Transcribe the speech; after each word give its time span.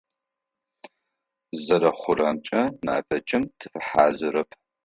Зэрэхъурэмкӏэ, 1.63 2.61
мэфэкӏым 2.85 3.43
тыфэхьазырэп. 3.59 4.49